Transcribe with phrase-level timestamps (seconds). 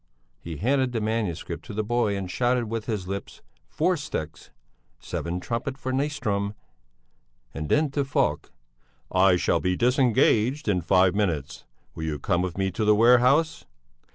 [0.39, 4.49] He handed the manuscript to the boy and shouted with his lips: "Four sticks
[4.99, 6.55] Seventh trumpet for Nyström!"
[7.53, 8.51] and then to Falk:
[9.11, 11.65] "I shall be disengaged in five minutes.
[11.93, 13.65] Will you come with me to the warehouse?"